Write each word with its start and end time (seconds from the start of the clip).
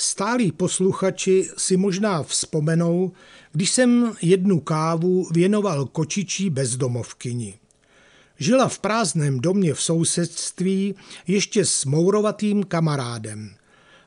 Stálí 0.00 0.52
posluchači 0.52 1.50
si 1.56 1.76
možná 1.76 2.22
vzpomenou, 2.22 3.12
když 3.52 3.70
jsem 3.70 4.12
jednu 4.22 4.60
kávu 4.60 5.28
věnoval 5.32 5.86
kočičí 5.86 6.50
bezdomovkyni. 6.50 7.58
Žila 8.38 8.68
v 8.68 8.78
prázdném 8.78 9.40
domě 9.40 9.74
v 9.74 9.82
sousedství 9.82 10.94
ještě 11.26 11.64
s 11.64 11.84
mourovatým 11.84 12.64
kamarádem. 12.64 13.54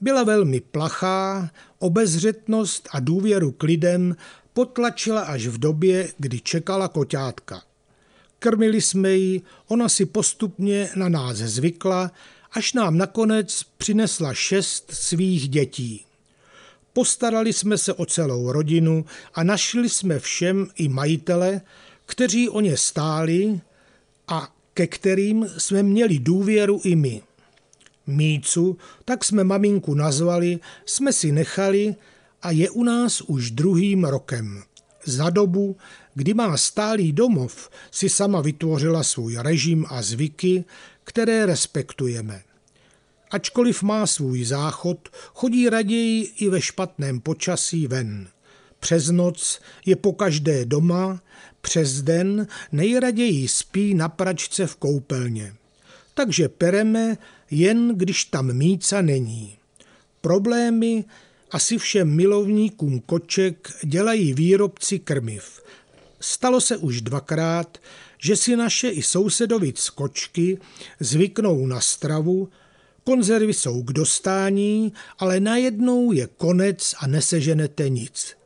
Byla 0.00 0.24
velmi 0.24 0.60
plachá, 0.60 1.50
obezřetnost 1.78 2.88
a 2.92 3.00
důvěru 3.00 3.52
k 3.52 3.62
lidem 3.62 4.16
potlačila 4.52 5.20
až 5.20 5.46
v 5.46 5.58
době, 5.58 6.12
kdy 6.18 6.40
čekala 6.40 6.88
koťátka. 6.88 7.62
Krmili 8.38 8.80
jsme 8.80 9.12
ji, 9.12 9.42
ona 9.68 9.88
si 9.88 10.06
postupně 10.06 10.90
na 10.96 11.08
nás 11.08 11.36
zvykla, 11.36 12.10
až 12.58 12.72
nám 12.72 12.98
nakonec 12.98 13.62
přinesla 13.78 14.34
šest 14.34 14.90
svých 14.90 15.48
dětí. 15.48 16.04
Postarali 16.92 17.52
jsme 17.52 17.78
se 17.78 17.92
o 17.92 18.06
celou 18.06 18.52
rodinu 18.52 19.04
a 19.34 19.42
našli 19.42 19.88
jsme 19.88 20.18
všem 20.18 20.68
i 20.76 20.88
majitele, 20.88 21.60
kteří 22.06 22.48
o 22.48 22.60
ně 22.60 22.76
stáli 22.76 23.60
a 24.28 24.54
ke 24.74 24.86
kterým 24.86 25.46
jsme 25.58 25.82
měli 25.82 26.18
důvěru 26.18 26.80
i 26.84 26.96
my. 26.96 27.22
Mícu, 28.06 28.76
tak 29.04 29.24
jsme 29.24 29.44
maminku 29.44 29.94
nazvali, 29.94 30.58
jsme 30.86 31.12
si 31.12 31.32
nechali 31.32 31.94
a 32.42 32.50
je 32.50 32.70
u 32.70 32.84
nás 32.84 33.20
už 33.20 33.50
druhým 33.50 34.04
rokem. 34.04 34.62
Za 35.04 35.30
dobu, 35.30 35.76
kdy 36.14 36.34
má 36.34 36.56
stálý 36.56 37.12
domov, 37.12 37.70
si 37.90 38.08
sama 38.08 38.40
vytvořila 38.40 39.02
svůj 39.02 39.36
režim 39.36 39.86
a 39.88 40.02
zvyky, 40.02 40.64
které 41.04 41.46
respektujeme. 41.46 42.47
Ačkoliv 43.30 43.82
má 43.82 44.06
svůj 44.06 44.44
záchod, 44.44 45.08
chodí 45.34 45.68
raději 45.68 46.22
i 46.22 46.48
ve 46.48 46.60
špatném 46.60 47.20
počasí 47.20 47.86
ven. 47.86 48.28
Přes 48.80 49.08
noc 49.08 49.60
je 49.86 49.96
po 49.96 50.12
každé 50.12 50.64
doma, 50.64 51.22
přes 51.60 52.02
den 52.02 52.46
nejraději 52.72 53.48
spí 53.48 53.94
na 53.94 54.08
pračce 54.08 54.66
v 54.66 54.76
koupelně. 54.76 55.54
Takže 56.14 56.48
pereme 56.48 57.18
jen 57.50 57.94
když 57.96 58.24
tam 58.24 58.52
míca 58.52 59.02
není. 59.02 59.56
Problémy 60.20 61.04
asi 61.50 61.78
všem 61.78 62.16
milovníkům 62.16 63.00
koček 63.00 63.70
dělají 63.84 64.34
výrobci 64.34 64.98
krmiv. 64.98 65.62
Stalo 66.20 66.60
se 66.60 66.76
už 66.76 67.00
dvakrát, 67.00 67.78
že 68.18 68.36
si 68.36 68.56
naše 68.56 68.88
i 68.88 69.02
sousedovic 69.02 69.90
kočky 69.90 70.58
zvyknou 71.00 71.66
na 71.66 71.80
stravu, 71.80 72.48
konzervy 73.08 73.54
jsou 73.54 73.82
k 73.82 73.92
dostání, 73.92 74.92
ale 75.18 75.40
najednou 75.40 76.12
je 76.12 76.26
konec 76.26 76.94
a 76.98 77.06
neseženete 77.06 77.88
nic. 77.88 78.36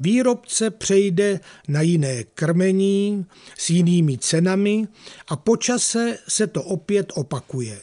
Výrobce 0.00 0.70
přejde 0.70 1.40
na 1.68 1.82
jiné 1.82 2.24
krmení 2.24 3.26
s 3.58 3.70
jinými 3.70 4.18
cenami 4.18 4.88
a 5.28 5.36
počase 5.36 6.18
se 6.28 6.46
to 6.46 6.62
opět 6.62 7.12
opakuje. 7.14 7.80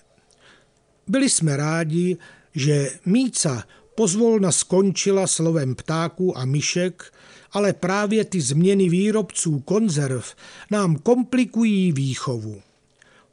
Byli 1.07 1.29
jsme 1.29 1.57
rádi, 1.57 2.17
že 2.55 2.89
Míca 3.05 3.63
pozvolna 3.95 4.51
skončila 4.51 5.27
slovem 5.27 5.75
ptáků 5.75 6.37
a 6.37 6.45
myšek, 6.45 7.13
ale 7.51 7.73
právě 7.73 8.25
ty 8.25 8.41
změny 8.41 8.89
výrobců 8.89 9.59
konzerv 9.59 10.35
nám 10.71 10.95
komplikují 10.95 11.91
výchovu. 11.91 12.61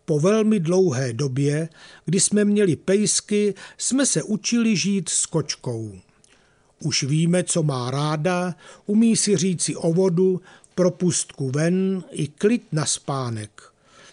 Po 0.06 0.20
velmi 0.20 0.60
dlouhé 0.60 1.12
době, 1.12 1.68
kdy 2.04 2.20
jsme 2.20 2.44
měli 2.44 2.76
pejsky, 2.76 3.54
jsme 3.78 4.06
se 4.06 4.22
učili 4.22 4.76
žít 4.76 5.08
s 5.08 5.26
kočkou. 5.26 5.92
Už 6.82 7.02
víme, 7.02 7.44
co 7.44 7.62
má 7.62 7.90
ráda, 7.90 8.54
umí 8.86 9.16
si 9.16 9.36
říci 9.36 9.76
o 9.76 9.92
vodu, 9.92 10.40
propustku 10.74 11.50
ven 11.50 12.04
i 12.10 12.28
klid 12.28 12.62
na 12.72 12.86
spánek. 12.86 13.62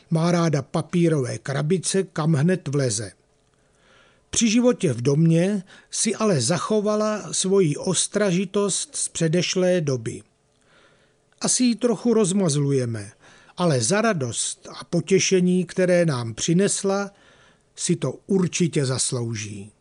Má 0.09 0.31
ráda 0.31 0.61
papírové 0.61 1.37
krabice, 1.37 2.03
kam 2.03 2.33
hned 2.33 2.67
vleze. 2.67 3.11
Při 4.29 4.49
životě 4.49 4.93
v 4.93 5.01
domě 5.01 5.63
si 5.91 6.15
ale 6.15 6.41
zachovala 6.41 7.33
svoji 7.33 7.75
ostražitost 7.77 8.95
z 8.95 9.09
předešlé 9.09 9.81
doby. 9.81 10.23
Asi 11.41 11.63
ji 11.63 11.75
trochu 11.75 12.13
rozmazlujeme, 12.13 13.11
ale 13.57 13.81
za 13.81 14.01
radost 14.01 14.67
a 14.79 14.83
potěšení, 14.83 15.65
které 15.65 16.05
nám 16.05 16.33
přinesla, 16.33 17.11
si 17.75 17.95
to 17.95 18.11
určitě 18.27 18.85
zaslouží. 18.85 19.71